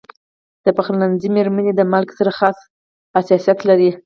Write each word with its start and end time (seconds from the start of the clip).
د 0.65 0.67
پخلنځي 0.77 1.29
میرمنې 1.35 1.71
د 1.75 1.81
مالګې 1.91 2.13
سره 2.19 2.31
خاص 2.39 2.57
حساسیت 3.15 3.59
لري. 3.69 3.91